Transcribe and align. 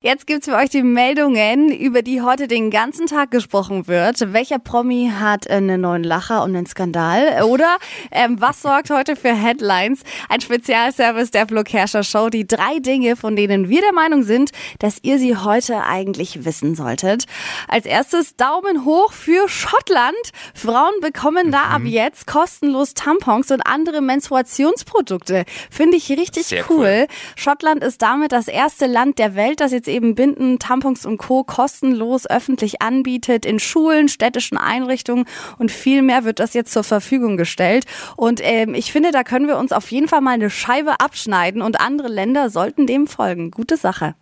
Jetzt 0.00 0.28
gibt's 0.28 0.46
für 0.46 0.54
euch 0.54 0.70
die 0.70 0.84
Meldungen, 0.84 1.72
über 1.72 2.02
die 2.02 2.22
heute 2.22 2.46
den 2.46 2.70
ganzen 2.70 3.06
Tag 3.06 3.32
gesprochen 3.32 3.88
wird. 3.88 4.32
Welcher 4.32 4.60
Promi 4.60 5.10
hat 5.12 5.50
einen 5.50 5.80
neuen 5.80 6.04
Lacher 6.04 6.44
und 6.44 6.54
einen 6.54 6.66
Skandal? 6.66 7.42
Oder 7.42 7.78
ähm, 8.12 8.40
was 8.40 8.62
sorgt 8.62 8.90
heute 8.90 9.16
für 9.16 9.34
Headlines? 9.34 10.02
Ein 10.28 10.40
Spezialservice 10.40 11.32
der 11.32 11.48
Flo 11.48 11.64
Kerschner 11.64 12.04
Show. 12.04 12.28
Die 12.28 12.46
drei 12.46 12.78
Dinge, 12.78 13.16
von 13.16 13.34
denen 13.34 13.68
wir 13.68 13.80
der 13.80 13.92
Meinung 13.92 14.22
sind, 14.22 14.52
dass 14.78 14.98
ihr 15.02 15.18
sie 15.18 15.36
heute 15.36 15.82
eigentlich 15.82 16.44
wissen 16.44 16.76
solltet. 16.76 17.24
Als 17.66 17.84
erstes 17.84 18.36
Daumen 18.36 18.84
hoch 18.84 19.10
für 19.12 19.48
Schottland. 19.48 20.14
Frauen 20.54 20.94
bekommen 21.00 21.50
da 21.50 21.70
ab 21.70 21.82
jetzt 21.82 22.28
kostenlos 22.28 22.94
Tampons 22.94 23.50
und 23.50 23.62
andere 23.62 24.00
Menstruationsprodukte. 24.00 25.44
Finde 25.72 25.96
ich 25.96 26.08
richtig 26.08 26.54
cool. 26.70 26.76
cool. 26.78 27.06
Schottland 27.34 27.82
ist 27.82 28.00
damit 28.00 28.30
das 28.30 28.46
erste 28.46 28.86
Land 28.86 29.18
der 29.18 29.34
Welt, 29.34 29.58
das 29.58 29.72
jetzt 29.72 29.87
eben 29.88 30.14
Binden, 30.14 30.58
Tampons 30.58 31.04
und 31.06 31.18
Co. 31.18 31.44
kostenlos 31.44 32.26
öffentlich 32.28 32.82
anbietet 32.82 33.44
in 33.44 33.58
Schulen, 33.58 34.08
städtischen 34.08 34.58
Einrichtungen 34.58 35.24
und 35.58 35.70
viel 35.70 36.02
mehr 36.02 36.24
wird 36.24 36.38
das 36.38 36.54
jetzt 36.54 36.72
zur 36.72 36.84
Verfügung 36.84 37.36
gestellt. 37.36 37.84
Und 38.16 38.40
ähm, 38.42 38.74
ich 38.74 38.92
finde, 38.92 39.10
da 39.10 39.24
können 39.24 39.48
wir 39.48 39.58
uns 39.58 39.72
auf 39.72 39.90
jeden 39.90 40.08
Fall 40.08 40.20
mal 40.20 40.32
eine 40.32 40.50
Scheibe 40.50 41.00
abschneiden 41.00 41.62
und 41.62 41.80
andere 41.80 42.08
Länder 42.08 42.50
sollten 42.50 42.86
dem 42.86 43.06
folgen. 43.06 43.50
Gute 43.50 43.76
Sache. 43.76 44.14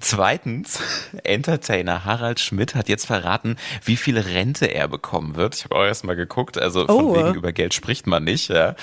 Zweitens, 0.00 0.80
Entertainer 1.24 2.04
Harald 2.04 2.40
Schmidt 2.40 2.74
hat 2.74 2.88
jetzt 2.88 3.06
verraten, 3.06 3.56
wie 3.84 3.96
viel 3.96 4.18
Rente 4.18 4.66
er 4.66 4.88
bekommen 4.88 5.36
wird. 5.36 5.54
Ich 5.56 5.64
habe 5.64 5.76
auch 5.76 5.84
erst 5.84 6.04
mal 6.04 6.16
geguckt, 6.16 6.58
also 6.58 6.86
von 6.86 7.04
Oh. 7.04 7.14
wegen 7.16 7.34
über 7.34 7.52
Geld 7.52 7.74
spricht 7.74 8.06
man 8.06 8.24
nicht. 8.24 8.48
Ja. 8.48 8.74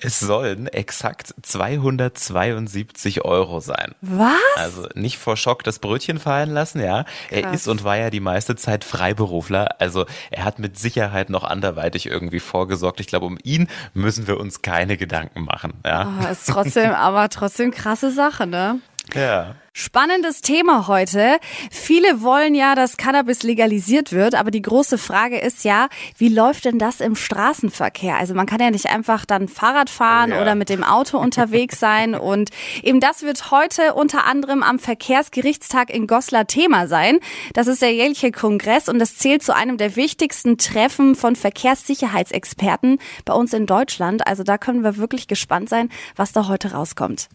Es 0.00 0.20
sollen 0.20 0.66
exakt 0.68 1.34
272 1.42 3.24
Euro 3.24 3.60
sein. 3.60 3.94
Was? 4.00 4.32
Also 4.56 4.88
nicht 4.94 5.18
vor 5.18 5.36
Schock 5.36 5.62
das 5.64 5.78
Brötchen 5.78 6.18
fallen 6.18 6.50
lassen, 6.50 6.80
ja. 6.82 7.04
Er 7.30 7.42
Krass. 7.42 7.54
ist 7.54 7.68
und 7.68 7.84
war 7.84 7.96
ja 7.96 8.10
die 8.10 8.20
meiste 8.20 8.56
Zeit 8.56 8.84
Freiberufler. 8.84 9.80
Also 9.80 10.06
er 10.30 10.44
hat 10.44 10.58
mit 10.58 10.78
Sicherheit 10.78 11.30
noch 11.30 11.44
anderweitig 11.44 12.06
irgendwie 12.06 12.40
vorgesorgt. 12.40 13.00
Ich 13.00 13.06
glaube, 13.06 13.26
um 13.26 13.38
ihn 13.42 13.68
müssen 13.94 14.26
wir 14.26 14.38
uns 14.38 14.62
keine 14.62 14.96
Gedanken 14.96 15.42
machen. 15.44 15.74
Ja. 15.84 16.12
Ah, 16.20 16.28
ist 16.30 16.46
trotzdem, 16.48 16.90
aber 16.94 17.28
trotzdem 17.28 17.70
krasse 17.70 18.10
Sache, 18.10 18.46
ne? 18.46 18.80
Ja. 19.14 19.54
Spannendes 19.80 20.40
Thema 20.40 20.88
heute. 20.88 21.38
Viele 21.70 22.20
wollen 22.20 22.56
ja, 22.56 22.74
dass 22.74 22.96
Cannabis 22.96 23.44
legalisiert 23.44 24.10
wird, 24.10 24.34
aber 24.34 24.50
die 24.50 24.60
große 24.60 24.98
Frage 24.98 25.38
ist 25.38 25.62
ja, 25.62 25.88
wie 26.16 26.28
läuft 26.28 26.64
denn 26.64 26.80
das 26.80 27.00
im 27.00 27.14
Straßenverkehr? 27.14 28.16
Also 28.16 28.34
man 28.34 28.46
kann 28.46 28.60
ja 28.60 28.72
nicht 28.72 28.86
einfach 28.86 29.24
dann 29.24 29.46
Fahrrad 29.46 29.88
fahren 29.88 30.32
Oh 30.32 30.34
ja. 30.34 30.42
oder 30.42 30.56
mit 30.56 30.68
dem 30.68 30.82
Auto 30.82 31.18
unterwegs 31.18 31.78
sein 31.80 32.16
und 32.16 32.50
eben 32.82 32.98
das 32.98 33.22
wird 33.22 33.52
heute 33.52 33.94
unter 33.94 34.24
anderem 34.24 34.64
am 34.64 34.80
Verkehrsgerichtstag 34.80 35.90
in 35.90 36.08
Goslar 36.08 36.48
Thema 36.48 36.88
sein. 36.88 37.20
Das 37.54 37.68
ist 37.68 37.80
der 37.80 37.94
jährliche 37.94 38.32
Kongress 38.32 38.88
und 38.88 38.98
das 38.98 39.16
zählt 39.16 39.44
zu 39.44 39.54
einem 39.54 39.76
der 39.76 39.94
wichtigsten 39.94 40.58
Treffen 40.58 41.14
von 41.14 41.36
Verkehrssicherheitsexperten 41.36 42.98
bei 43.24 43.32
uns 43.32 43.52
in 43.52 43.66
Deutschland. 43.66 44.26
Also 44.26 44.42
da 44.42 44.58
können 44.58 44.82
wir 44.82 44.96
wirklich 44.96 45.28
gespannt 45.28 45.68
sein, 45.68 45.88
was 46.16 46.32
da 46.32 46.48
heute 46.48 46.72
rauskommt. 46.72 47.28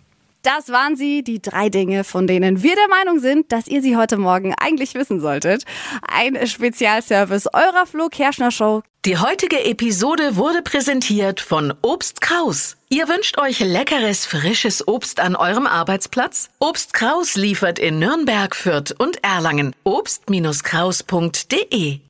Das 0.44 0.70
waren 0.70 0.96
sie, 0.98 1.24
die 1.24 1.42
drei 1.42 1.70
Dinge, 1.70 2.04
von 2.04 2.28
denen 2.28 2.62
wir 2.62 2.76
der 2.76 2.90
Meinung 2.90 3.20
sind, 3.20 3.54
dass 3.54 3.68
ihr 3.68 3.82
sie 3.82 3.96
heute 3.96 4.18
Morgen 4.18 4.54
eigentlich 4.60 4.94
wissen 4.94 5.22
solltet. 5.22 5.64
Ein 6.02 6.46
Spezialservice 6.46 7.48
eurer 7.54 7.86
Flo 7.86 8.10
Kerschner 8.10 8.52
Show. 8.52 8.84
Die 9.06 9.18
heutige 9.18 9.64
Episode 9.64 10.36
wurde 10.36 10.62
präsentiert 10.62 11.40
von 11.40 11.74
Obst 11.82 12.20
Kraus. 12.20 12.76
Ihr 12.90 13.08
wünscht 13.08 13.38
euch 13.38 13.62
leckeres, 13.62 14.26
frisches 14.26 14.86
Obst 14.86 15.22
an 15.22 15.38
eurem 15.38 15.66
Arbeitsplatz? 15.66 16.50
Obst 16.60 16.94
Kraus 16.94 17.36
liefert 17.36 17.80
in 17.80 18.00
Nürnberg, 18.00 18.54
Fürth 18.54 18.94
und 18.98 19.24
Erlangen. 19.24 19.74
Obst-Kraus.de 19.86 22.02